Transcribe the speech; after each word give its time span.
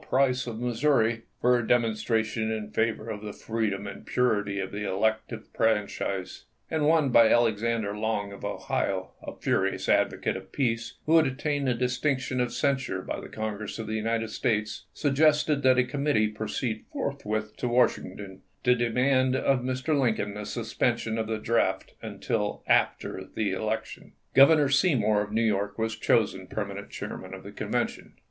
Price 0.09 0.47
of 0.47 0.59
Missouri 0.59 1.25
for 1.41 1.59
a 1.59 1.61
demonstra 1.61 2.25
tion 2.25 2.49
in 2.51 2.71
favor 2.71 3.11
of 3.11 3.21
the 3.21 3.31
freedom 3.33 3.85
and 3.85 4.03
purity 4.03 4.57
of 4.59 4.71
the 4.71 4.79
elec 4.83 5.17
tive 5.29 5.47
franchise; 5.49 6.45
and 6.71 6.87
one 6.87 7.09
by 7.09 7.29
Alexander 7.29 7.95
Long 7.95 8.31
of 8.31 8.43
Ohio, 8.43 9.11
a 9.21 9.35
furious 9.35 9.87
advocate 9.87 10.35
of 10.35 10.51
peace, 10.51 10.95
who 11.05 11.17
had 11.17 11.27
at 11.27 11.37
tained 11.37 11.65
the 11.65 11.75
distinction 11.75 12.41
of 12.41 12.51
censure 12.51 13.03
by 13.03 13.19
the 13.21 13.29
Congress 13.29 13.77
of 13.77 13.85
the 13.85 13.93
United 13.93 14.31
States, 14.31 14.85
suggested 14.91 15.61
that 15.61 15.77
a 15.77 15.83
committee 15.83 16.29
proceed 16.29 16.83
forthwith 16.91 17.55
to 17.57 17.67
Washington 17.67 18.41
to 18.63 18.73
demand 18.73 19.35
of 19.35 19.61
Mr. 19.61 19.95
Lincoln 19.95 20.33
the 20.33 20.47
suspension 20.47 21.19
of 21.19 21.27
the 21.27 21.37
draft 21.37 21.93
until 22.01 22.63
after 22.65 23.23
the 23.35 23.51
election. 23.51 24.13
256 24.33 24.33
ABKAHAM 24.33 24.33
LINCOLN 24.33 24.33
chap. 24.33 24.33
xi. 24.33 24.33
Governor 24.33 24.69
Seymour 24.69 25.21
of 25.21 25.31
New 25.31 25.43
York 25.43 25.77
was 25.77 25.95
chosen 25.95 26.39
Aug.3o,i864. 26.47 26.49
permanent 26.49 26.89
chairman 26.89 27.33
of 27.35 27.43
the 27.43 27.51
Convention. 27.51 28.13